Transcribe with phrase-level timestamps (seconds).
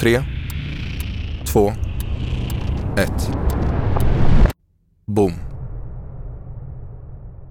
[0.00, 0.22] Tre,
[1.52, 1.72] två,
[2.96, 3.30] ett.
[5.06, 5.32] Boom.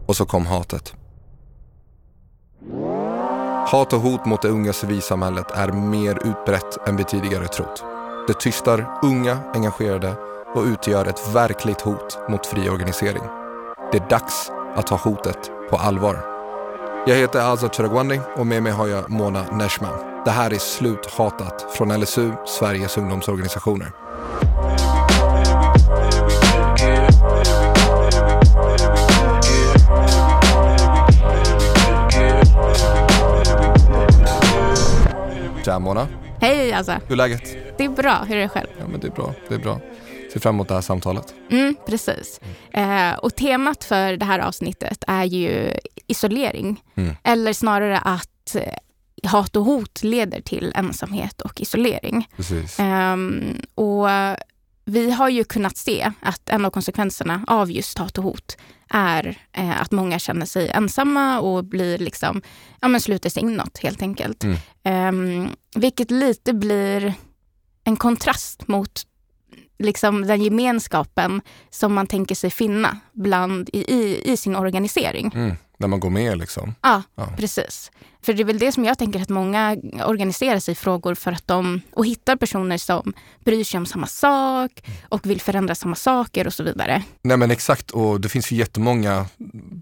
[0.05, 0.93] Och så kom hatet.
[3.67, 7.83] Hat och hot mot det unga civilsamhället är mer utbrett än vi tidigare trott.
[8.27, 10.13] Det tystar unga engagerade
[10.55, 13.23] och utgör ett verkligt hot mot fri organisering.
[13.91, 16.17] Det är dags att ta hotet på allvar.
[17.07, 20.16] Jag heter Azad Chiragwandi och med mig har jag Mona Neshman.
[20.27, 23.91] Det här är Sluthatat från LSU, Sveriges ungdomsorganisationer.
[35.65, 36.07] Tja Mona,
[36.41, 36.91] Hej alltså.
[36.91, 37.57] hur är läget?
[37.77, 38.23] Det är bra.
[38.27, 38.67] Hur är det själv?
[38.79, 39.79] Ja men det är bra, det är bra.
[40.33, 41.33] Ser fram emot det här samtalet.
[41.51, 42.41] Mm, precis.
[42.71, 45.71] Eh, och temat för det här avsnittet är ju
[46.07, 46.83] isolering.
[46.95, 47.15] Mm.
[47.23, 48.55] Eller snarare att
[49.23, 52.27] hat och hot leder till ensamhet och isolering.
[52.77, 54.07] Ehm, och
[54.85, 58.57] vi har ju kunnat se att en av konsekvenserna av just hat och hot
[58.89, 62.41] är eh, att många känner sig ensamma och blir liksom,
[62.81, 64.43] ja men sluter sig inåt helt enkelt.
[64.43, 64.57] Mm.
[64.83, 67.13] Ehm, vilket lite blir
[67.83, 69.01] en kontrast mot
[69.79, 75.31] liksom den gemenskapen som man tänker sig finna bland i, i, i sin organisering.
[75.33, 75.55] Mm.
[75.77, 76.75] När man går med liksom.
[76.81, 77.27] Ja, Ja.
[77.37, 77.91] precis.
[78.21, 81.31] För det är väl det som jag tänker att många organiserar sig i frågor för
[81.31, 83.13] att de och hittar personer som
[83.45, 84.71] bryr sig om samma sak
[85.09, 87.03] och vill förändra samma saker och så vidare.
[87.21, 89.25] Nej men exakt och det finns ju jättemånga,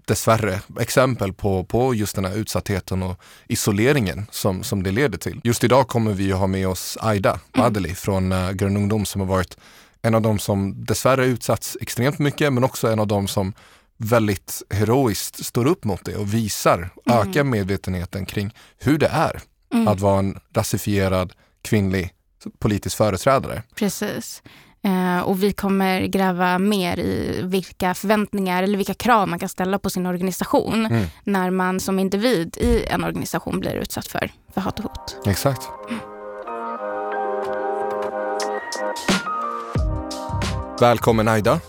[0.06, 5.40] dessvärre, exempel på, på just den här utsattheten och isoleringen som, som det leder till.
[5.44, 9.20] Just idag kommer vi ju ha med oss Aida Madeli från uh, Grön Ungdom som
[9.20, 9.56] har varit
[10.02, 13.52] en av de som dessvärre utsatts extremt mycket men också en av de som
[13.96, 19.40] väldigt heroiskt står upp mot det och visar, ökar medvetenheten kring hur det är
[19.86, 22.10] att vara en rasifierad kvinnlig
[22.58, 23.62] politisk företrädare.
[23.74, 24.42] Precis.
[24.84, 29.78] Eh, och vi kommer gräva mer i vilka förväntningar eller vilka krav man kan ställa
[29.78, 31.06] på sin organisation Mm.
[31.24, 35.16] när man som individ i en organisation blir utsatt för, för hat och hot.
[35.26, 35.62] Exakt.
[40.80, 41.60] Välkommen Aida,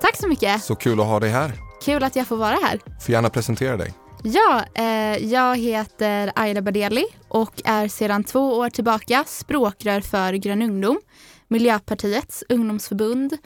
[0.00, 0.62] Tack så mycket.
[0.64, 1.52] så kul att ha dig här.
[1.84, 2.80] Kul att jag får vara här.
[3.00, 3.92] Får gärna presentera dig.
[4.22, 4.84] Ja, eh,
[5.26, 11.00] jag heter Aida Badeli och är sedan två år tillbaka språkrör för Grön Ungdom,
[11.48, 13.36] Miljöpartiets ungdomsförbund.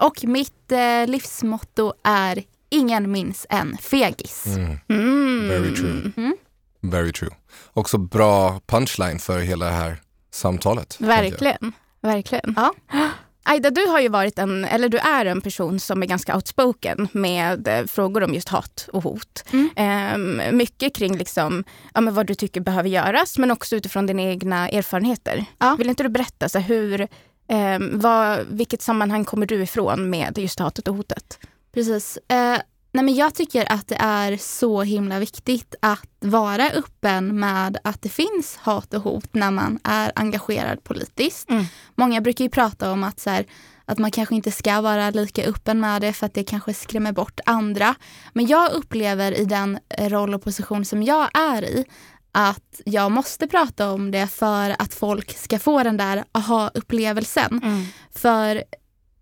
[0.00, 4.46] Och mitt eh, livsmotto är Ingen minns en fegis.
[4.46, 4.78] Mm.
[4.88, 5.48] Mm.
[5.48, 6.12] Very true.
[6.16, 6.36] Mm.
[6.80, 7.30] Very true.
[7.72, 11.00] Också bra punchline för hela det här samtalet.
[11.00, 11.72] Verkligen.
[12.00, 12.54] Verkligen.
[12.56, 12.74] Ja.
[13.50, 17.08] Aida, du har ju varit en, eller du är en person som är ganska outspoken
[17.12, 19.44] med eh, frågor om just hat och hot.
[19.52, 19.70] Mm.
[19.76, 24.22] Ehm, mycket kring liksom, ja, men vad du tycker behöver göras, men också utifrån dina
[24.22, 25.44] egna erfarenheter.
[25.58, 25.74] Ja.
[25.78, 27.08] Vill inte du berätta så hur,
[27.48, 31.38] ehm, vad, vilket sammanhang kommer du ifrån med just hatet och hotet?
[31.74, 32.18] Precis.
[32.28, 32.58] Eh,
[32.92, 38.02] nej men jag tycker att det är så himla viktigt att vara öppen med att
[38.02, 41.50] det finns hat och hot när man är engagerad politiskt.
[41.50, 41.64] Mm.
[41.94, 43.46] Många brukar ju prata om att, så här,
[43.84, 47.12] att man kanske inte ska vara lika öppen med det för att det kanske skrämmer
[47.12, 47.94] bort andra.
[48.32, 51.84] Men jag upplever i den roll och position som jag är i
[52.32, 57.60] att jag måste prata om det för att folk ska få den där aha-upplevelsen.
[58.14, 58.62] För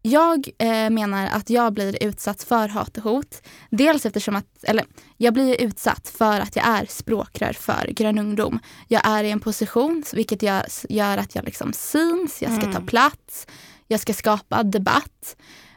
[0.08, 3.42] jag eh, menar att jag blir utsatt för hat och hot.
[3.70, 4.84] Dels eftersom att, eller
[5.16, 8.58] jag blir utsatt för att jag är språkrör för Grön Ungdom.
[8.88, 12.68] Jag är i en position vilket gör, gör att jag liksom syns, jag ska ta
[12.70, 12.86] Mm.
[12.86, 13.47] plats,
[13.86, 15.36] jag ska skapa debatt.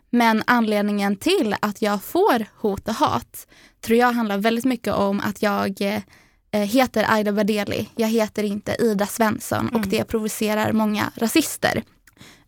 [0.10, 3.48] Men anledningen till att jag får hot och hat
[3.82, 7.90] tror jag handlar väldigt mycket om att jag eh, heter Aida Badeli.
[7.96, 9.90] Jag heter inte Ida Svensson och Mm.
[9.90, 11.84] det provocerar många rasister.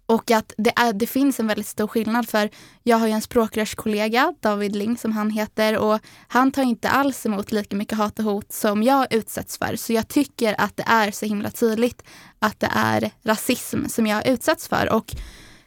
[0.05, 2.49] Och att det, är, det finns en väldigt stor skillnad för
[2.83, 7.25] jag har ju en språkrörskollega, David Ling som han heter och han tar inte alls
[7.25, 9.75] emot lika mycket hat och hot som jag utsätts för.
[9.75, 12.03] Så jag tycker att det är så himla tydligt
[12.39, 14.93] att det är rasism som jag utsätts för.
[14.93, 15.15] Och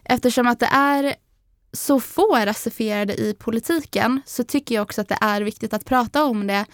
[0.04, 1.14] eftersom att det är
[1.72, 6.24] så få rasifierade i politiken så tycker jag också att det är viktigt att prata
[6.24, 6.64] om det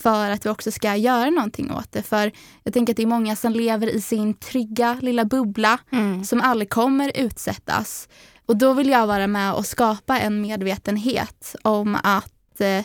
[0.00, 2.02] för att vi också ska göra någonting åt det.
[2.02, 2.32] För
[2.62, 6.24] jag tänker att det är många som lever i sin trygga lilla bubbla Mm.
[6.24, 8.08] som aldrig kommer utsättas.
[8.46, 12.84] Och då vill jag vara med och skapa en medvetenhet om att eh,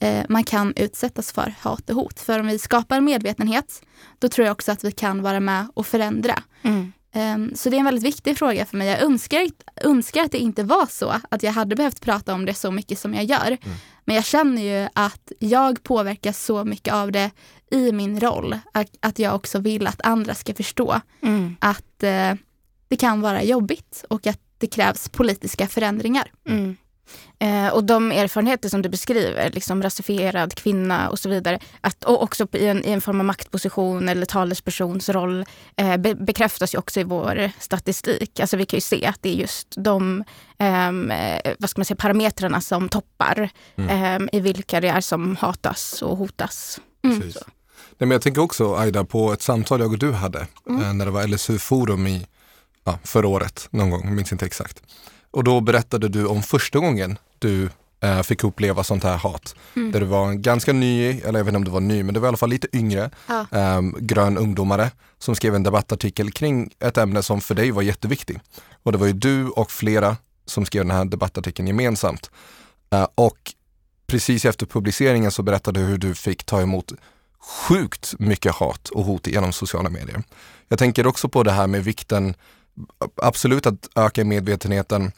[0.00, 2.20] eh, man kan utsättas för hat och hot.
[2.20, 3.82] För om vi skapar en medvetenhet,
[4.18, 6.42] då tror jag också att vi kan vara med och förändra.
[6.62, 6.92] Mm.
[7.12, 8.88] Ehm, Så det är en väldigt viktig fråga för mig.
[8.88, 9.48] Jag önskar,
[9.84, 12.98] önskar att det inte var så, att jag hade behövt prata om det så mycket
[12.98, 13.58] som jag gör.
[14.08, 17.30] Men jag känner ju att jag påverkas så mycket av det
[17.70, 18.58] i min roll.
[18.72, 21.56] Att, att jag också vill att andra ska förstå Mm.
[21.60, 22.34] att, eh,
[22.88, 26.30] det kan vara jobbigt och att det krävs politiska förändringar.
[26.48, 26.76] Mm.
[27.38, 32.22] Eh, och de erfarenheter som du beskriver, liksom rasifierad kvinna och så vidare, att, och
[32.22, 35.44] också i en, i en form av maktposition eller talespersons roll,
[35.76, 38.40] eh, be, bekräftas ju också i vår statistik.
[38.40, 40.24] Alltså vi kan ju se att det är just de
[40.58, 43.90] ehm, eh, vad ska man säga, parametrarna som toppar Mm.
[43.90, 46.80] ehm, i vilka det är som hatas och hotas.
[47.04, 47.18] Mm.
[47.20, 47.32] Nej,
[47.98, 51.10] men jag tänker också Aida på ett samtal jag och du hade eh, när det
[51.10, 52.26] var LSU-forum i
[52.84, 54.82] ja, förra året någon gång, jag minns inte exakt.
[55.38, 57.70] Och då berättade du om första gången du
[58.00, 59.54] eh, fick uppleva sånt här hat.
[59.74, 62.14] Där du var en ganska ny, eller jag vet inte om du var ny, men
[62.14, 63.46] du var i alla fall lite yngre, Ja.
[63.52, 68.38] eh, grön ungdomare som skrev en debattartikel kring ett ämne som för dig var jätteviktigt.
[68.82, 72.30] Och det var ju du och flera som skrev den här debattartikeln gemensamt.
[72.90, 73.38] Eh, och
[74.06, 76.92] precis efter publiceringen så berättade du hur du fick ta emot
[77.40, 80.22] sjukt mycket hat och hot genom sociala medier.
[80.68, 82.34] Jag tänker också på det här med vikten,
[83.22, 85.12] absolut att öka medvetenheten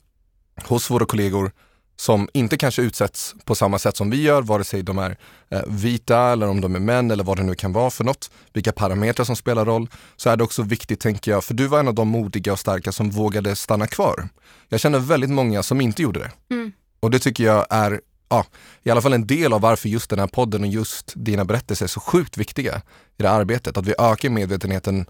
[0.63, 1.53] hos våra kollegor
[2.01, 5.17] som inte kanske utsätts på samma sätt som vi gör, vare sig de är
[5.49, 8.31] eh, vita eller om de är män eller vad det nu kan vara för något,
[8.53, 11.81] vilka parametrar som spelar roll, så är det också viktigt, tänker jag, för du var
[11.81, 14.29] en av de modiga och starka som vågade stanna kvar.
[14.69, 16.55] Jag känner väldigt många som inte gjorde det.
[16.55, 16.73] Mm.
[17.01, 18.47] Och det tycker jag är, ja,
[18.83, 21.87] i alla fall en del av varför just den här podden och just dina berättelser
[21.87, 22.83] är så sjukt viktiga
[23.19, 23.77] i det här arbetet.
[23.77, 25.07] Att vi ökar medvetenheten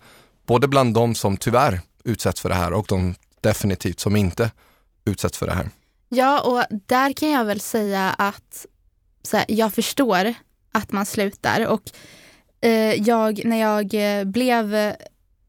[0.47, 4.51] både bland de som tyvärr utsätts för det här och de definitivt som inte
[5.11, 5.71] utsätts för det här.
[6.09, 8.67] Ja, och där kan jag väl säga att
[9.23, 10.35] så här, jag förstår
[10.73, 11.67] att man slutar.
[11.67, 11.83] Och
[12.61, 14.75] eh, jag, när jag eh, blev...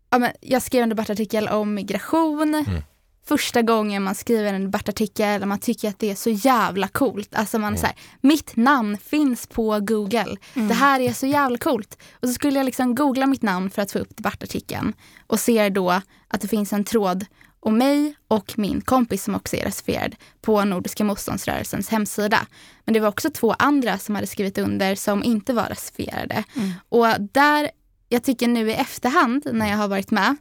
[0.09, 2.53] Ja, men jag skrev en debattartikel om migration.
[2.53, 2.81] Mm.
[3.25, 7.35] Första gången man skriver en debattartikel och man tycker att det är så jävla coolt.
[7.35, 10.37] Alltså man så här, mitt namn finns på Google.
[10.53, 11.97] Det här är så jävla coolt.
[12.13, 14.93] Och så skulle jag liksom googla mitt namn för att få upp debattartikeln
[15.27, 17.25] och ser då att det finns en tråd
[17.61, 22.47] om mig och min kompis som också är rasifierad på Nordiska motståndsrörelsens hemsida.
[22.85, 26.43] Men det var också två andra som hade skrivit under som inte var rasifierade.
[26.89, 27.69] Och där,
[28.09, 30.35] jag tycker nu i efterhand när jag har varit med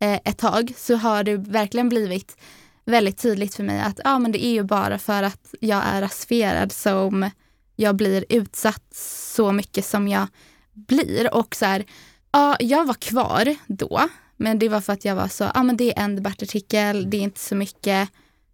[0.00, 2.36] eh, ett tag så har det verkligen blivit
[2.84, 6.00] väldigt tydligt för mig att ja, men det är ju bara för att jag är
[6.00, 7.30] rasifierad som
[7.76, 8.94] jag blir utsatt
[9.34, 10.26] så mycket som jag
[10.72, 11.34] blir.
[11.34, 11.84] Och så här,
[12.32, 14.08] ja, jag var kvar då,
[14.42, 17.16] men det var för att jag var så, ja men det är en debattartikel, det
[17.16, 18.08] är inte så mycket.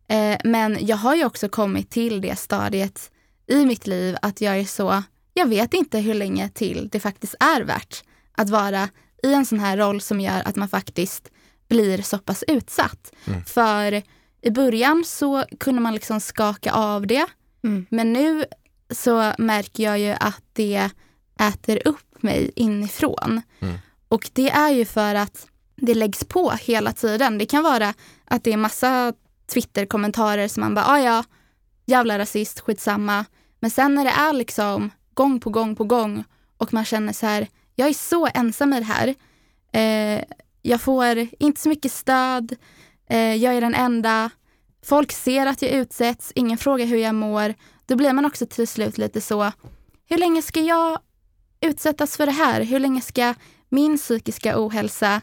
[0.08, 3.11] Eh, men jag har ju också kommit till det stadiet
[3.46, 5.02] i mitt liv att jag är så,
[5.35, 8.88] jag vet inte hur länge till det faktiskt är värt att vara
[9.23, 11.31] i en sån här roll som gör att man faktiskt
[11.69, 13.12] blir så pass utsatt.
[13.46, 14.02] För
[14.43, 17.26] i början så kunde man liksom skaka av det.
[17.64, 17.87] Mm.
[17.91, 18.44] Men nu
[18.91, 20.91] så märker jag ju att det
[21.41, 23.43] äter upp mig inifrån.
[23.61, 23.79] Mm.
[24.08, 25.46] Och det är ju för att
[25.81, 27.39] det läggs på hela tiden.
[27.39, 27.95] Det kan vara
[28.25, 29.13] att det är massa
[29.53, 31.25] Twitter-kommentarer som man bara, ah, ja,
[31.87, 33.25] jävla rasist, skitsamma.
[33.61, 36.25] Men sen när det är liksom gång på gång på gång
[36.57, 39.15] och man känner så här, jag är så ensam i det här.
[39.73, 40.25] Eh,
[40.63, 42.57] jag får inte så mycket stöd.
[43.11, 44.31] Eh, jag är den enda.
[44.85, 47.55] Folk ser att jag utsätts, ingen frågar hur jag mår.
[47.87, 49.53] Då blir man också till slut lite så,
[50.09, 50.99] hur länge ska jag
[51.61, 52.63] utsättas för det här?
[52.63, 53.35] Hur länge ska
[53.69, 55.20] min psykiska ohälsa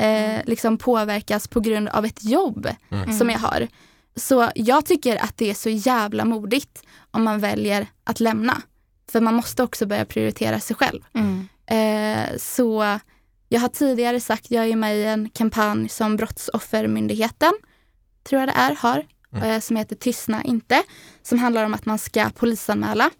[0.00, 2.68] eh, liksom påverkas på grund av ett jobb
[3.18, 3.68] som jag har?
[4.16, 8.62] Så jag tycker att det är så jävla modigt om man väljer att lämna.
[9.12, 11.00] För man måste också börja prioritera sig själv.
[11.14, 11.48] Mm.
[11.66, 12.98] Eh, så
[13.48, 17.52] jag har tidigare sagt, jag är med i en kampanj som Brottsoffermyndigheten,
[18.24, 19.04] tror jag det är, har,
[19.44, 20.82] eh, som heter Tystna inte,
[21.22, 23.10] som handlar om att man ska polisanmäla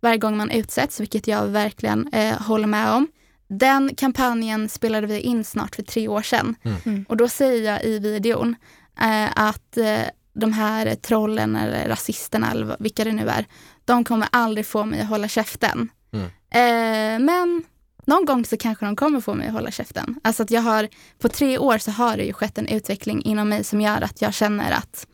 [0.00, 3.08] varje gång man utsätts, vilket jag verkligen eh, håller med om.
[3.52, 6.54] Den kampanjen spelade vi in snart för tre år sedan.
[6.84, 7.04] Mm.
[7.08, 8.56] Och då säger jag i videon
[9.00, 10.02] eh, att eh,
[10.32, 13.46] de här trollen eller rasisterna eller vilka det nu är,
[13.84, 15.88] de kommer aldrig få mig att hålla käften.
[16.12, 16.26] Mm.
[16.50, 17.64] Eh, men
[18.06, 20.20] någon gång så kanske de kommer få mig att hålla käften.
[20.24, 20.88] Alltså att jag har,
[21.18, 24.22] på tre år så har det ju skett en utveckling inom mig som gör att
[24.22, 25.06] jag känner att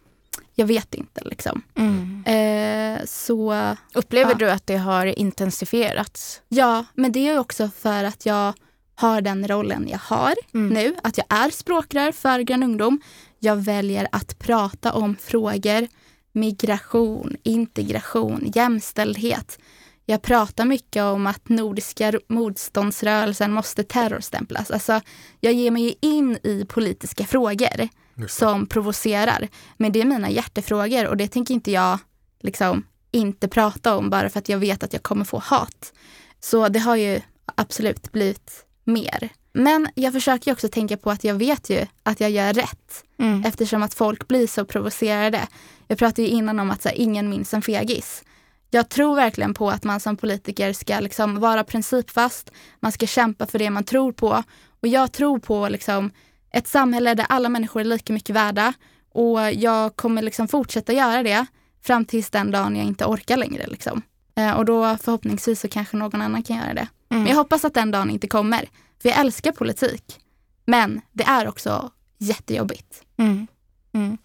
[0.58, 1.62] jag vet inte liksom.
[1.75, 2.25] Mm.
[2.26, 3.54] Eh, så
[3.94, 4.36] Upplever Ja.
[4.38, 6.40] du att det har intensifierats?
[6.48, 8.52] ja, men det är också för att jag
[8.94, 10.68] har den rollen jag har Mm.
[10.75, 13.00] nu, att jag är språkrör för Grön ungdom.
[13.38, 15.88] Jag väljer att prata om frågor,
[16.32, 19.58] migration, integration, jämställdhet.
[20.06, 24.70] Jag pratar mycket om att Nordiska motståndsrörelsen måste terrorstämplas.
[24.70, 25.00] Alltså,
[25.40, 27.88] jag ger mig in i politiska frågor
[28.28, 29.49] som provocerar.
[29.76, 31.99] Men det är mina hjärtefrågor och det tänker inte jag
[32.40, 35.92] liksom inte prata om bara för att jag vet att jag kommer få hat.
[36.40, 37.20] Så det har ju
[37.54, 39.28] absolut blivit mer.
[39.52, 43.44] Men jag försöker också tänka på att jag vet ju att jag gör rätt Mm.
[43.44, 45.40] eftersom att folk blir så provocerade.
[45.88, 48.23] Jag pratade ju innan om att så här, ingen minns en fegis.
[48.70, 53.46] Jag tror verkligen på att man som politiker ska liksom vara principfast, man ska kämpa
[53.46, 54.42] för det man tror på.
[54.80, 56.11] Och jag tror på liksom
[56.56, 58.72] ett samhälle där alla människor är lika mycket värda
[59.10, 61.46] och jag kommer liksom fortsätta göra det
[61.82, 63.66] fram tills den dagen jag inte orkar längre.
[63.66, 64.02] Liksom.
[64.36, 66.88] Eh, och då förhoppningsvis så kanske någon annan kan göra det.
[67.08, 67.22] Mm.
[67.22, 68.68] Men jag hoppas att den dagen inte kommer.
[69.02, 70.20] För jag älskar politik.
[70.64, 73.02] Men det är också jättejobbigt.
[73.16, 73.46] Mm.
[73.92, 74.18] Mm.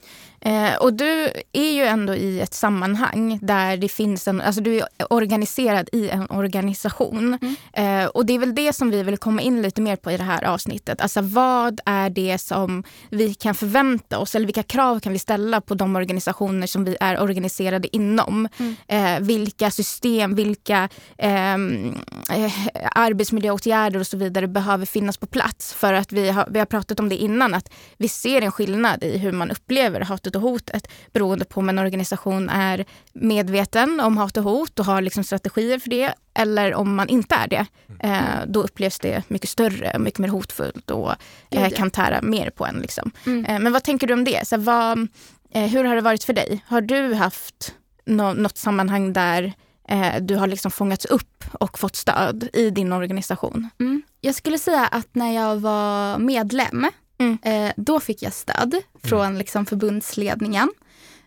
[0.45, 4.77] Eh, och du är ju ändå i ett sammanhang där det finns en, alltså du
[4.77, 7.37] är organiserad i en organisation.
[7.73, 10.17] Eh, och det är väl det som vi vill komma in lite mer på i
[10.17, 11.01] det här avsnittet.
[11.01, 15.61] Alltså vad är det som vi kan förvänta oss eller vilka krav kan vi ställa
[15.61, 18.47] på de organisationer som vi är organiserade inom?
[18.87, 21.95] Eh, vilka system, vilka ehm,
[22.29, 22.53] eh,
[22.91, 25.73] arbetsmiljöåtgärder och så vidare behöver finnas på plats.
[25.73, 29.03] För att vi har, vi har pratat om det innan, att vi ser en skillnad
[29.03, 30.01] i hur man upplever
[30.39, 34.85] hatet och hotet beroende på om en organisation är medveten om hat och hot och
[34.85, 37.65] har liksom strategier för det eller om man inte är det.
[37.99, 41.13] Eh, då upplevs det mycket större, mycket mer hotfullt och
[41.49, 42.75] eh, kan tära mer på en.
[42.75, 43.11] Liksom.
[43.25, 43.45] Mm.
[43.45, 44.47] Eh, men vad tänker du om det?
[44.47, 45.07] Så vad,
[45.53, 46.63] eh, hur har det varit för dig?
[46.67, 47.73] Har du haft
[48.05, 49.53] nå- något sammanhang där
[49.87, 53.69] eh, du har liksom fångats upp och fått stöd i din organisation?
[53.79, 54.01] Mm.
[54.21, 56.87] Jag skulle säga att när jag var medlem,
[57.21, 57.37] Mm.
[57.67, 60.69] eh, då fick jag stöd från liksom, förbundsledningen.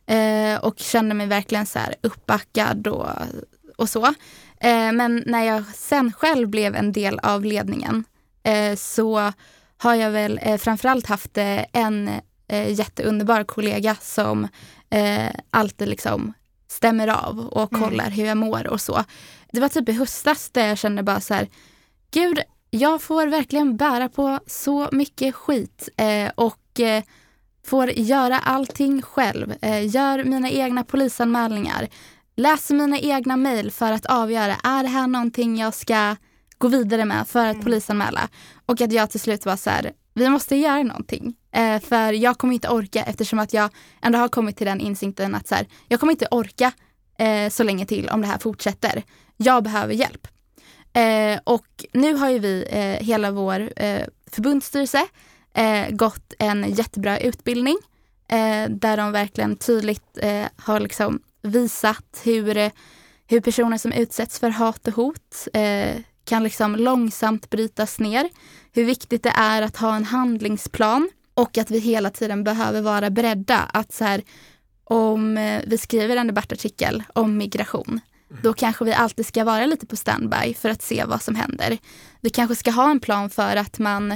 [0.07, 3.09] Eh, och kände mig verkligen så här uppbackad och,
[3.77, 4.07] och så.
[4.61, 8.05] Eh, men när jag sen själv blev en del av ledningen
[8.77, 9.33] så
[9.77, 11.39] har jag väl eh, framförallt haft
[11.73, 12.11] en
[12.69, 14.49] jätteunderbar kollega som
[15.51, 16.33] alltid liksom
[16.69, 17.85] stämmer av och Mm.
[17.89, 19.05] kollar hur jag mår och så.
[19.53, 21.49] Det var typ i höstas där jag kände bara så här,
[22.11, 22.41] gud,
[22.75, 27.03] jag får verkligen bära på så mycket skit eh, och eh,
[27.67, 29.55] får göra allting själv.
[29.63, 31.89] Eh, gör mina egna polisanmälningar.
[32.37, 36.17] Läser mina egna mejl för att avgöra, är det här någonting jag ska
[36.59, 38.29] gå vidare med för att polisanmäla?
[38.67, 41.35] Och att jag till slut var så här, vi måste göra någonting.
[41.83, 43.71] För jag kommer inte orka eftersom att jag
[44.03, 46.73] ändå har kommit till den insikten att så här, jag kommer inte orka
[47.51, 49.03] så länge till om det här fortsätter.
[49.37, 50.29] Jag behöver hjälp.
[50.95, 55.07] Eh, och nu har ju vi, eh, hela vår eh, förbundsstyrelse,
[55.55, 57.77] eh, gått en jättebra utbildning
[58.29, 62.71] eh, där de verkligen tydligt eh, har liksom visat hur, eh,
[63.27, 68.29] hur personer som utsätts för hat och hot eh, kan liksom långsamt brytas ner.
[68.73, 73.11] Hur viktigt det är att ha en handlingsplan och att vi hela tiden behöver vara
[73.11, 74.23] beredda att så här,
[74.85, 78.01] om eh, vi skriver en debattartikel om migration,
[78.43, 81.79] då kanske vi alltid ska vara lite på standby för att se vad som händer.
[82.21, 84.13] Vi kanske ska ha en plan för att man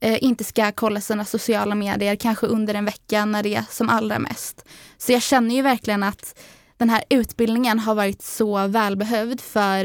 [0.00, 3.88] eh, inte ska kolla sina sociala medier, kanske under en vecka när det är som
[3.88, 4.64] allra mest.
[4.98, 6.38] Så jag känner ju verkligen att
[6.76, 9.84] den här utbildningen har varit så välbehövd för,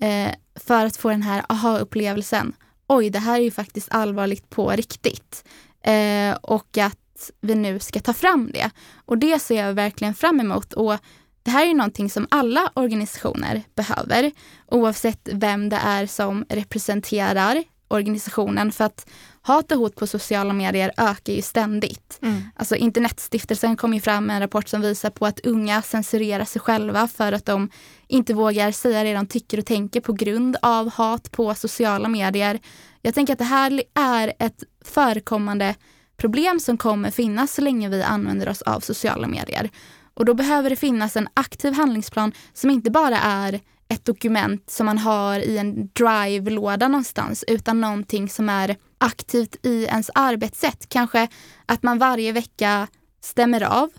[0.00, 2.52] eh, för att få den här aha-upplevelsen.
[2.86, 5.44] Oj, det här är ju faktiskt allvarligt på riktigt.
[5.82, 8.70] Eh, och att vi nu ska ta fram det.
[9.04, 10.72] Och det ser jag verkligen fram emot.
[10.72, 10.94] Och
[11.44, 14.30] det här är någonting som alla organisationer behöver,
[14.66, 18.72] oavsett vem det är som representerar organisationen.
[18.72, 19.10] För att
[19.42, 22.20] hat och hot på sociala medier ökar ju ständigt.
[22.56, 26.60] Alltså Internetstiftelsen kom ju fram med en rapport som visar på att unga censurerar sig
[26.60, 27.70] själva för att de
[28.08, 32.60] inte vågar säga det de tycker och tänker på grund av hat på sociala medier.
[33.02, 35.74] Jag tänker att det här är ett förekommande
[36.16, 39.70] problem som kommer finnas så länge vi använder oss av sociala medier.
[40.14, 44.86] Och då behöver det finnas en aktiv handlingsplan som inte bara är ett dokument som
[44.86, 50.88] man har i en drive-låda någonstans utan någonting som är aktivt i ens arbetssätt.
[50.88, 51.28] Kanske
[51.66, 52.88] att man varje vecka
[53.20, 53.90] stämmer av.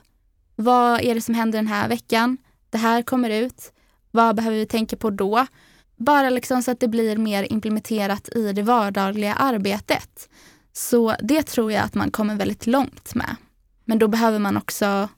[0.56, 2.38] Vad är det som händer den här veckan?
[2.70, 3.72] Det här kommer ut.
[4.12, 5.48] Vad behöver vi tänka på då?
[5.98, 10.30] Bara liksom så att det blir mer implementerat i det vardagliga arbetet.
[10.74, 13.36] Så det tror jag att man kommer väldigt långt med.
[13.86, 15.10] Men då behöver man också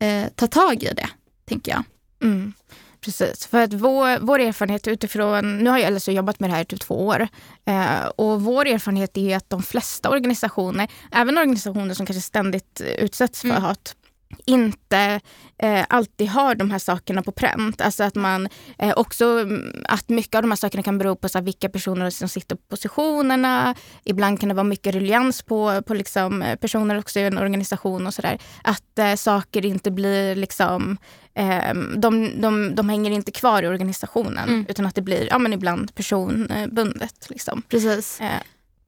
[0.00, 1.08] eh, ta tag i det,
[1.48, 1.82] tänker jag.
[2.22, 2.52] Mm.
[3.00, 6.62] Precis, för att vår, vår erfarenhet utifrån, nu har jag alltså jobbat med det här
[6.62, 7.28] i typ två år,
[7.64, 13.40] eh, och vår erfarenhet är att de flesta organisationer, även organisationer som kanske ständigt utsätts
[13.40, 13.62] för Mm.
[13.62, 13.96] hat,
[14.46, 15.20] inte
[15.58, 17.80] eh, alltid har de här sakerna på pränt.
[17.80, 21.28] Alltså att man eh, också, mm, att mycket av de här sakerna kan bero på
[21.28, 23.74] så här, vilka personer som sitter på positionerna.
[24.04, 28.06] Ibland kan det vara mycket ruljans på, på liksom, eh, personer också i en organisation
[28.06, 28.38] och sådär.
[28.64, 30.98] Att eh, saker inte blir liksom,
[31.34, 34.66] eh, de, de, de hänger inte kvar i organisationen mm.
[34.68, 37.30] utan att det blir ja, men ibland personbundet.
[37.30, 37.62] Liksom.
[37.68, 38.20] Precis.
[38.20, 38.40] Eh,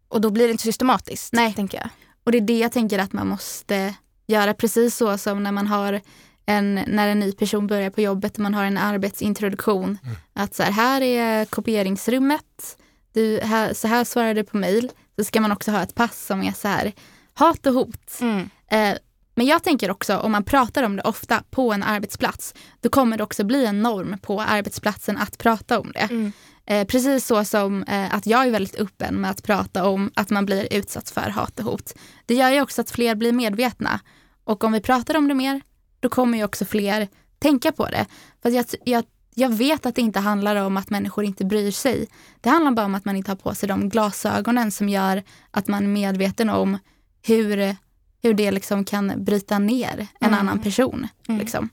[0.08, 1.54] och då blir det inte systematiskt, Nej.
[1.54, 1.88] tänker jag.
[2.24, 3.94] Och det är det jag tänker att man måste
[4.32, 6.00] göra precis så som när man har
[6.46, 9.98] en, när en ny person börjar på jobbet och man har en arbetsintroduktion.
[10.02, 10.16] Mm.
[10.32, 12.76] Att så här, här är kopieringsrummet,
[13.12, 14.90] du, här, så här svarar du på mejl.
[15.16, 16.92] Så ska man också ha ett pass som är så här,
[17.34, 18.18] hat och hot.
[18.20, 18.50] Mm.
[18.70, 18.98] Eh,
[19.34, 23.16] men jag tänker också om man pratar om det ofta på en arbetsplats, då kommer
[23.16, 26.08] det också bli en norm på arbetsplatsen att prata om det.
[26.10, 26.32] Mm.
[26.66, 30.30] Eh, precis så som eh, att jag är väldigt öppen med att prata om att
[30.30, 31.94] man blir utsatt för hat och hot.
[32.26, 34.00] Det gör ju också att fler blir medvetna.
[34.44, 35.60] Och om vi pratar om det mer,
[36.00, 37.08] då kommer ju också fler
[37.38, 38.06] tänka på det.
[38.42, 42.08] För jag, jag, jag vet att det inte handlar om att människor inte bryr sig.
[42.40, 45.68] Det handlar bara om att man inte har på sig de glasögonen som gör att
[45.68, 46.78] man är medveten om
[47.26, 47.76] hur,
[48.22, 50.40] hur det liksom kan bryta ner en mm.
[50.40, 51.08] annan person.
[51.28, 51.40] Mm.
[51.40, 51.68] Liksom.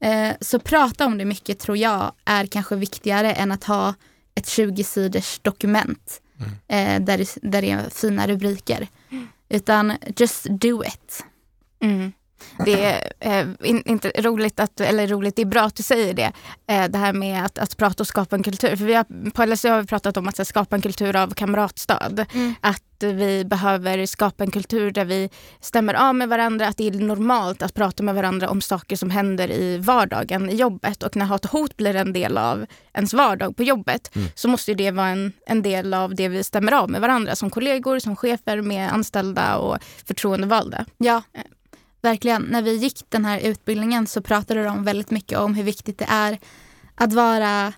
[0.00, 3.94] Eh, så prata om det mycket tror jag är kanske viktigare än att ha
[4.34, 7.00] ett 20-siders dokument mm.
[7.00, 8.88] eh, där, det, där det är fina rubriker.
[9.10, 9.28] Mm.
[9.48, 11.24] Utan just do it.
[11.82, 12.12] Mm.
[12.64, 16.14] Det är eh, in, inte roligt att, eller roligt, det är bra att du säger
[16.14, 16.32] det.
[16.66, 18.76] Eh, det här med att, att prata och skapa en kultur.
[18.76, 21.34] För vi har, på LSU har vi pratat om att här, skapa en kultur av
[21.34, 22.26] kamratstöd.
[22.34, 22.54] Mm.
[22.60, 26.68] Att vi behöver skapa en kultur där vi stämmer av med varandra.
[26.68, 30.54] Att det är normalt att prata med varandra om saker som händer i vardagen, i
[30.54, 31.02] jobbet.
[31.02, 34.28] Och när hat och hot blir en del av ens vardag på jobbet mm.
[34.34, 37.50] så måste det vara en, en del av det vi stämmer av med varandra som
[37.50, 40.84] kollegor, som chefer, med anställda och förtroendevalda.
[40.98, 41.22] Ja.
[42.02, 45.98] Verkligen, när vi gick den här utbildningen så pratade de väldigt mycket om hur viktigt
[45.98, 46.38] det är
[46.94, 47.72] att vara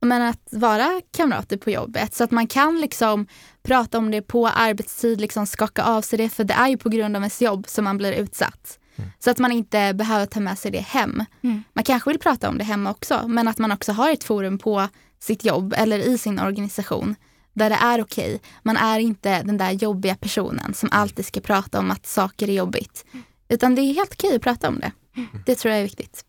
[0.00, 2.14] men att vara kamrater på jobbet.
[2.14, 3.26] Så att man kan liksom
[3.62, 6.28] prata om det på arbetstid, liksom skaka av sig det.
[6.28, 8.78] För det är ju på grund av ens jobb som man blir utsatt.
[8.96, 9.10] Mm.
[9.18, 11.24] Så att man inte behöver ta med sig det hem.
[11.42, 11.62] Mm.
[11.72, 14.58] Man kanske vill prata om det hemma också, men att man också har ett forum
[14.58, 14.88] på
[15.20, 17.14] sitt jobb eller i sin organisation
[17.52, 18.34] där det är okej.
[18.34, 18.38] Okay.
[18.62, 22.52] Man är inte den där jobbiga personen som alltid ska prata om att saker är
[22.52, 23.04] jobbigt.
[23.12, 23.24] Mm.
[23.48, 24.92] Utan det är helt okej att prata om det.
[25.46, 26.24] Det tror jag är viktigt.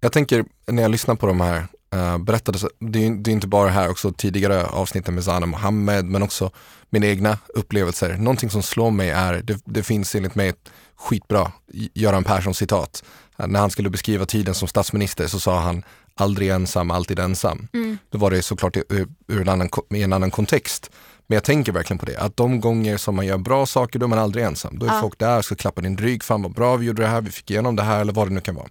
[0.00, 3.46] Jag tänker när jag lyssnar på de här uh, berättelserna, det, är, det är inte
[3.46, 6.50] bara här också tidigare avsnitten med Zana Mohammed men också
[6.90, 8.16] mina egna upplevelser.
[8.16, 11.52] Någonting som slår mig är, det, det finns enligt mig ett skitbra
[11.94, 13.04] Göran Persson citat.
[13.40, 15.82] Uh, när han skulle beskriva tiden som statsminister så sa han
[16.14, 17.68] aldrig ensam, alltid ensam.
[17.72, 17.98] Mm.
[18.10, 20.90] Då var det såklart ur, ur en annan, i en annan kontext.
[21.30, 24.06] Men jag tänker verkligen på det, att de gånger som man gör bra saker då
[24.06, 24.78] är man aldrig ensam.
[24.78, 25.00] Då är ja.
[25.00, 27.30] folk där och ska klappa din rygg, fan vad bra vi gjorde det här, vi
[27.30, 28.68] fick igenom det här eller vad det nu kan vara.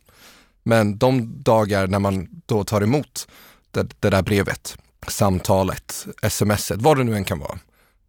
[0.64, 3.28] Men de dagar när man då tar emot
[3.72, 7.60] det, det där brevet, samtalet, smset, vad det nu än kan vara.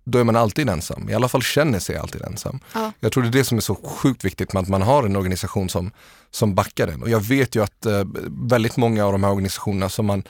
[0.04, 2.60] Då är man alltid ensam, i alla fall känner sig alltid ensam.
[2.74, 2.92] Ja.
[3.00, 5.16] Jag tror det är det som är så sjukt viktigt med att man har en
[5.16, 5.90] organisation som,
[6.30, 7.02] som backar den.
[7.02, 10.22] Och jag vet ju att eh, väldigt många av de här organisationerna som man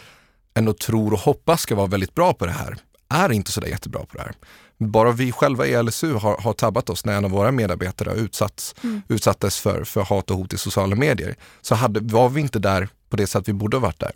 [0.54, 2.76] ändå tror och hoppas ska vara väldigt bra på det här,
[3.10, 4.32] är inte sådär jättebra på det här.
[4.78, 8.74] Bara vi själva i LSU har, har tabbat oss när en av våra medarbetare utsatts,
[8.82, 9.02] mm.
[9.08, 11.36] utsattes för, för hat och hot i sociala medier.
[11.60, 14.12] Så hade, var vi inte där på det sätt vi borde ha varit där.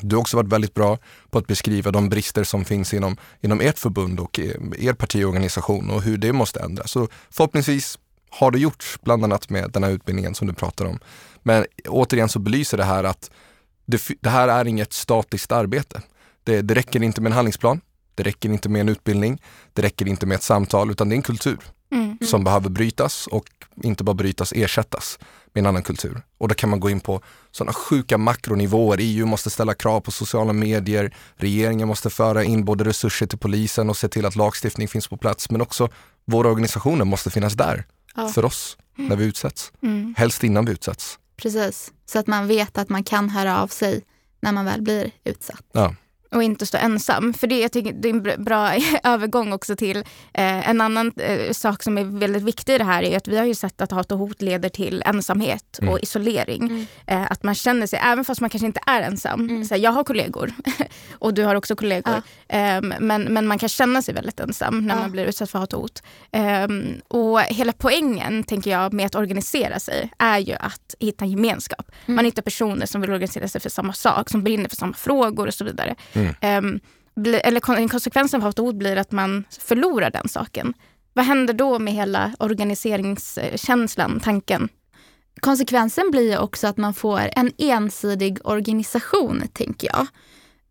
[0.00, 0.98] Du har också varit väldigt bra
[1.30, 5.90] på att beskriva de brister som finns inom, inom ert förbund och eh, er partiorganisation
[5.90, 6.90] och hur det måste ändras.
[6.90, 7.98] Så förhoppningsvis
[8.30, 10.98] har det gjorts, bland annat med den här utbildningen som du pratar om.
[11.42, 13.30] Men återigen så belyser det här att
[13.86, 16.02] det, det här är inget statiskt arbete.
[16.44, 17.80] Det, det räcker inte med en handlingsplan.
[18.18, 21.16] Det räcker inte med en utbildning, det räcker inte med ett samtal, utan det är
[21.16, 21.58] en kultur
[21.92, 22.18] mm.
[22.22, 23.44] som behöver brytas och
[23.82, 25.18] inte bara brytas, ersättas
[25.52, 26.22] med en annan kultur.
[26.38, 28.98] Och då kan man gå in på sådana sjuka makronivåer.
[29.00, 33.90] EU måste ställa krav på sociala medier, regeringen måste föra in både resurser till polisen
[33.90, 35.88] och se till att lagstiftning finns på plats, men också
[36.24, 38.28] våra organisationer måste finnas där ja.
[38.28, 39.72] för oss när vi utsätts.
[39.82, 40.14] Mm.
[40.18, 41.18] Helst innan vi utsätts.
[41.36, 44.04] Precis, så att man vet att man kan höra av sig
[44.40, 45.64] när man väl blir utsatt.
[45.72, 45.94] Ja
[46.30, 47.34] och inte stå ensam.
[47.34, 48.72] För det, jag tycker, det är en bra
[49.04, 53.02] övergång också till eh, en annan eh, sak som är väldigt viktig i det här
[53.02, 55.92] är att vi har ju sett att hat och hot leder till ensamhet mm.
[55.92, 56.62] och isolering.
[56.62, 56.86] Mm.
[57.06, 59.40] Eh, att man känner sig, även fast man kanske inte är ensam.
[59.40, 59.64] Mm.
[59.64, 60.52] Så jag har kollegor
[61.12, 62.14] och du har också kollegor.
[62.14, 62.22] Ja.
[62.48, 65.00] Ehm, men, men man kan känna sig väldigt ensam när ja.
[65.00, 66.02] man blir utsatt för hat och hot.
[66.32, 71.90] Ehm, och hela poängen tänker jag med att organisera sig är ju att hitta gemenskap.
[72.06, 72.24] Man mm.
[72.24, 75.54] hittar personer som vill organisera sig för samma sak, som brinner för samma frågor och
[75.54, 75.96] så vidare.
[76.40, 76.80] Mm.
[77.16, 80.74] Bli, eller konsekvensen av och hot blir att man förlorar den saken.
[81.12, 84.68] Vad händer då med hela organiseringskänslan, tanken?
[85.40, 90.06] konsekvensen blir också att man får en ensidig organisation, tänker jag.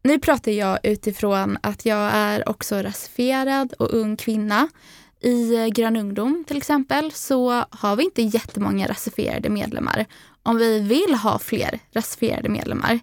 [0.03, 4.69] Nu pratar jag utifrån att jag är också rasifierad och ung kvinna.
[5.21, 10.05] I Grön ungdom till exempel så har vi inte jättemånga rasifierade medlemmar.
[10.43, 12.99] Om vi vill ha fler rasifierade medlemmar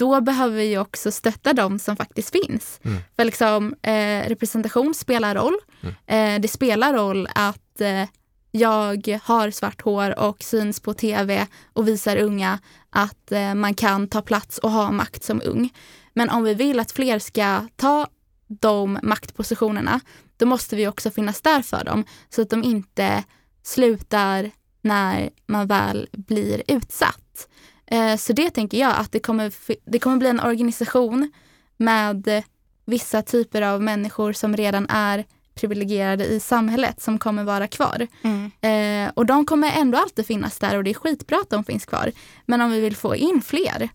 [0.00, 2.80] då behöver vi också stötta de som faktiskt finns.
[2.84, 3.02] Mm.
[3.16, 5.56] För liksom, eh, representation spelar roll.
[5.80, 5.94] Mm.
[6.06, 8.04] Eh, det spelar roll att eh,
[8.50, 12.58] jag har svart hår och syns på tv och visar unga
[12.90, 15.70] att eh, man kan ta plats och ha makt som ung.
[16.14, 18.06] Men om vi vill att fler ska ta
[18.48, 20.00] de maktpositionerna,
[20.36, 23.24] då måste vi också finnas där för dem så att de inte
[23.62, 24.50] slutar
[24.82, 27.48] när man väl blir utsatt.
[27.90, 29.52] Eh, så det tänker jag att det kommer,
[29.90, 31.32] det kommer bli en organisation
[31.76, 32.42] med
[32.86, 35.24] vissa typer av människor som redan är
[35.54, 38.06] privilegierade i samhället som kommer vara kvar.
[38.22, 38.50] Mm.
[38.60, 41.86] Eh, och de kommer ändå alltid finnas där och det är skitbra att de finns
[41.86, 42.12] kvar.
[42.46, 43.88] Men om vi vill få in fler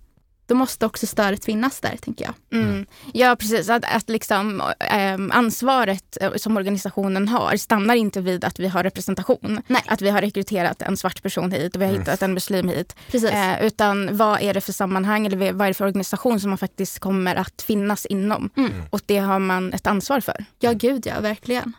[0.48, 2.62] då måste också stödet finnas där, tänker jag.
[2.62, 2.86] Mm.
[3.14, 3.70] Ja, precis.
[3.70, 8.84] Att, att liksom, eh, ansvaret eh, som organisationen har stannar inte vid att vi har
[8.84, 9.62] representation.
[9.68, 9.82] Nej.
[9.86, 12.02] Att vi har rekryterat en svart person hit och vi har mm.
[12.02, 12.96] hittat en muslim hit.
[13.14, 16.58] Eh, utan vad är det för sammanhang eller vad är det för organisation som man
[16.58, 18.50] faktiskt kommer att finnas inom.
[18.58, 18.72] Mm.
[18.90, 20.46] Och det har man ett ansvar för.
[20.60, 21.74] Ja, gud ja, verkligen.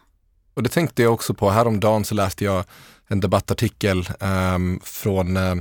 [0.54, 1.50] Och det tänkte jag också på.
[1.50, 2.64] Häromdagen så läste jag
[3.08, 5.54] en debattartikel um, från uh,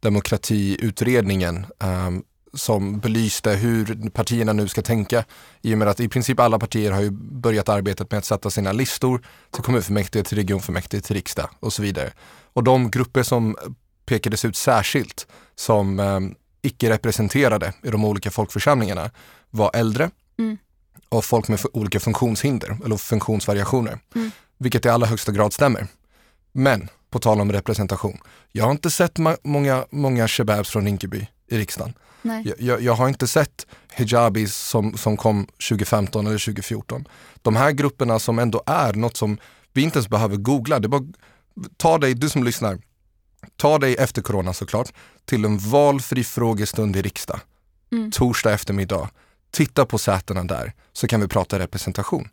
[0.00, 5.24] demokratiutredningen um, som belyste hur partierna nu ska tänka.
[5.62, 8.50] I och med att i princip alla partier har ju börjat arbetet med att sätta
[8.50, 12.12] sina listor till kommunfullmäktige, till regionfullmäktige, till riksdag och så vidare.
[12.52, 13.56] Och de grupper som
[14.06, 16.20] pekades ut särskilt som eh,
[16.62, 19.10] icke representerade i de olika folkförsamlingarna
[19.50, 20.58] var äldre mm.
[21.08, 23.98] och folk med olika funktionshinder eller funktionsvariationer.
[24.14, 24.30] Mm.
[24.58, 25.86] Vilket i allra högsta grad stämmer.
[26.52, 28.18] Men på tal om representation,
[28.52, 31.94] jag har inte sett många, många shababs från Rinkeby i riksdagen.
[32.58, 37.08] Jag, jag, har inte sett hijabis som, som kom 2015 eller 2014.
[37.42, 39.38] De här grupperna som ändå är något som
[39.72, 40.80] vi inte ens behöver googla.
[40.80, 41.02] Det bara,
[41.76, 42.78] ta dig, du som lyssnar,
[43.56, 44.92] ta dig efter corona såklart,
[45.24, 47.40] till en valfri frågestund i riksdag.
[47.92, 48.10] Mm.
[48.10, 49.10] Torsdag eftermiddag.
[49.50, 52.28] Titta på sätena där så kan vi prata representation.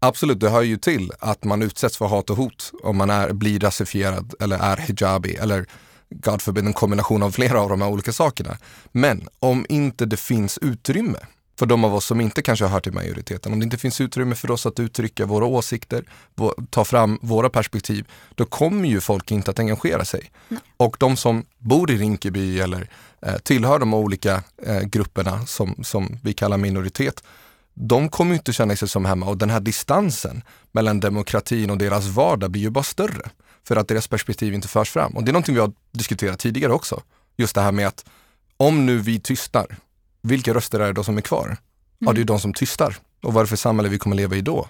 [0.00, 3.32] Absolut, det hör ju till att man utsätts för hat och hot om man är,
[3.32, 5.66] blir rasifierad eller är hijabi eller
[6.10, 8.58] God forbid, en kombination av flera av de här olika sakerna.
[8.92, 11.18] Men om inte det finns utrymme
[11.58, 14.34] för de av oss som inte kanske hör till majoriteten, om det inte finns utrymme
[14.34, 16.04] för oss att uttrycka våra åsikter,
[16.70, 20.30] ta fram våra perspektiv, då kommer ju folk inte att engagera sig.
[20.48, 20.60] Nej.
[20.76, 22.90] Och de som bor i Rinkeby eller
[23.22, 27.24] eh, tillhör de olika eh, grupperna som, som vi kallar minoritet,
[27.74, 30.42] de kommer inte känna sig som hemma och den här distansen
[30.72, 33.30] mellan demokratin och deras vardag blir ju bara större
[33.64, 35.16] för att deras perspektiv inte förs fram.
[35.16, 37.02] Och det är någonting vi har diskuterat tidigare också.
[37.36, 38.04] Just det här med att
[38.56, 39.76] om nu vi tystnar,
[40.22, 41.44] vilka röster är det då som är kvar?
[41.44, 41.58] Mm.
[41.98, 42.96] Ja, det är de som tystar.
[43.22, 44.68] Och vad är det för samhälle vi kommer leva i då?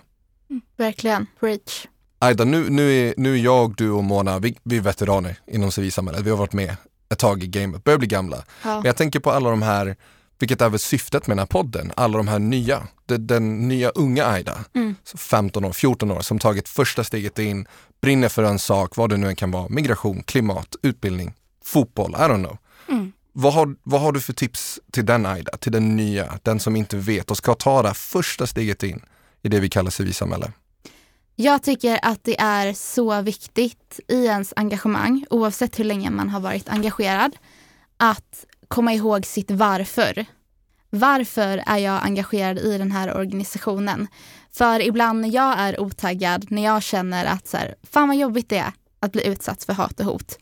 [0.51, 1.87] Mm, verkligen, preach.
[2.18, 5.72] Aida, nu, nu, är, nu är jag, du och Mona, vi, vi är veteraner inom
[5.72, 6.22] civilsamhället.
[6.22, 6.77] Vi har varit med
[7.09, 8.37] ett tag i gamet, börjar bli gamla.
[8.37, 8.74] Ja.
[8.74, 9.96] Men jag tänker på alla de här
[10.38, 13.88] vilket är väl syftet med den här podden, alla de här nya, den, den nya
[13.88, 14.94] unga Aida, mm.
[15.16, 17.66] 15 år, 14 år, som tagit första steget in,
[18.00, 21.34] brinner för en sak, vad det nu än kan vara, migration, klimat, utbildning,
[21.64, 22.58] fotboll, I don't know.
[22.88, 23.12] Mm.
[23.32, 26.76] Vad, har, vad har du för tips till den Aida, till den nya, den som
[26.76, 29.02] inte vet och ska ta det första steget in
[29.42, 30.52] i det vi kallar civilsamhälle?
[31.37, 36.40] Jag tycker att det är så viktigt i ens engagemang, oavsett hur länge man har
[36.40, 37.37] varit engagerad,
[37.96, 40.26] att komma ihåg sitt varför.
[40.90, 44.08] Varför är jag engagerad i den här organisationen?
[44.59, 48.49] För ibland när jag är otaggad, när jag känner att så här, fan vad jobbigt
[48.49, 50.38] det är att bli utsatt för hat och hot,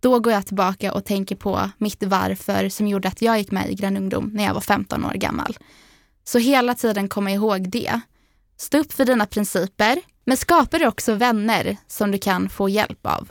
[0.00, 3.70] då går jag tillbaka och tänker på mitt varför som gjorde att jag gick med
[3.70, 5.58] i Grön ungdom när jag var 15 år gammal.
[6.24, 8.00] Så hela tiden komma ihåg det.
[8.56, 13.06] Stå upp för dina principer, men skapa dig också vänner som du kan få hjälp
[13.06, 13.28] av.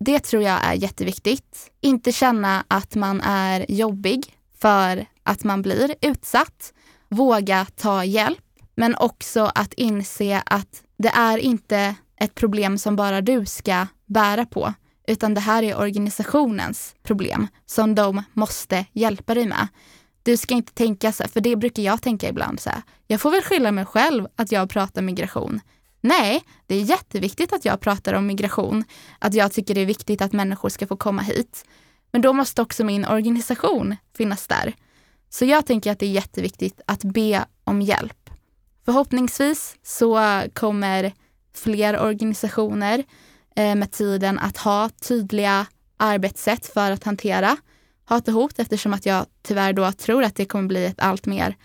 [0.00, 1.70] Det tror jag är jätteviktigt.
[1.80, 6.72] Inte känna att man är jobbig för att man blir utsatt.
[7.08, 8.47] Våga ta hjälp,
[8.78, 14.46] men också att inse att det är inte ett problem som bara du ska bära
[14.46, 14.72] på,
[15.08, 19.68] utan det här är organisationens problem som de måste hjälpa dig med.
[20.22, 23.20] Du ska inte tänka så här, för det brukar jag tänka ibland så här, jag
[23.20, 25.60] får väl skylla mig själv att jag pratar migration.
[26.00, 28.84] Nej, det är jätteviktigt att jag pratar om migration,
[29.18, 31.64] att jag tycker det är viktigt att människor ska få komma hit.
[32.12, 34.74] Men då måste också min organisation finnas där.
[35.30, 38.27] Så jag tänker att det är jätteviktigt att be om hjälp.
[38.88, 41.12] Förhoppningsvis så kommer
[41.54, 43.04] fler organisationer
[43.56, 47.56] eh, med tiden att ha tydliga arbetssätt för att hantera
[48.04, 51.26] hat och hot eftersom att jag tyvärr då tror att det kommer bli ett allt
[51.26, 51.56] mer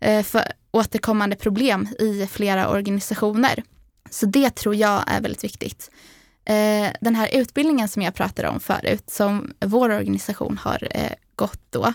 [0.00, 3.62] eh, för återkommande problem i flera organisationer.
[4.10, 5.90] Så det tror jag är väldigt viktigt.
[6.44, 10.88] Eh, den här utbildningen som jag pratade om förut, som vår organisation har
[11.34, 11.94] gått då,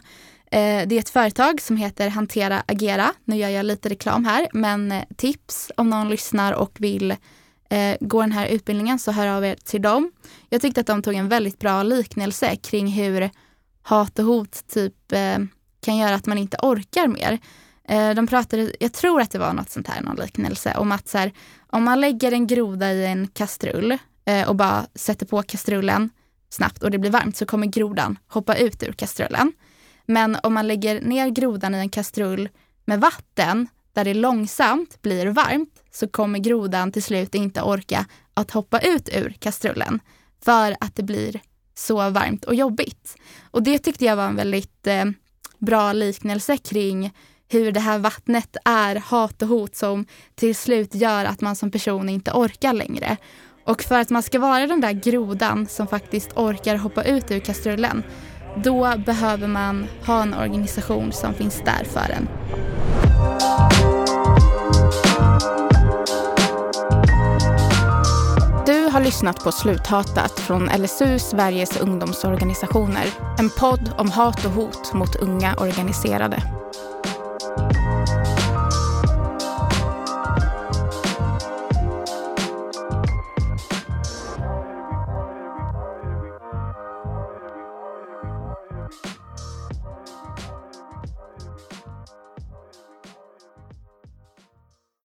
[0.55, 3.13] Eh, det är ett företag som heter Hantera Agera.
[3.25, 7.11] Nu gör jag lite reklam här, men eh, tips om någon lyssnar och vill
[7.69, 10.11] eh, gå den här utbildningen så hör av er till dem.
[10.49, 13.29] Jag tyckte att de tog en väldigt bra liknelse kring hur
[13.81, 15.37] hat och hot typ eh,
[15.81, 17.39] kan göra att man inte orkar mer.
[17.87, 21.07] Eh, de pratade, jag tror att det var något sånt här, någon liknelse, om att
[21.07, 21.31] så här,
[21.67, 26.09] om man lägger en groda i en kastrull eh, och bara sätter på kastrullen
[26.49, 29.53] snabbt och det blir varmt så kommer grodan hoppa ut ur kastrullen.
[30.05, 32.49] Men om man lägger ner grodan i en kastrull
[32.85, 38.51] med vatten där det långsamt blir varmt så kommer grodan till slut inte orka att
[38.51, 39.99] hoppa ut ur kastrullen
[40.45, 41.41] för att det blir
[41.75, 43.15] så varmt och jobbigt.
[43.51, 45.05] Och det tyckte jag var en väldigt eh,
[45.59, 47.11] bra liknelse kring
[47.47, 51.71] hur det här vattnet är hat och hot som till slut gör att man som
[51.71, 53.17] person inte orkar längre.
[53.65, 57.39] Och för att man ska vara den där grodan som faktiskt orkar hoppa ut ur
[57.39, 58.03] kastrullen,
[58.63, 62.27] då behöver man ha en organisation som finns där för en.
[68.65, 73.05] Du har lyssnat på Sluthatat från LSU, Sveriges ungdomsorganisationer.
[73.39, 76.43] En podd om hat och hot mot unga organiserade.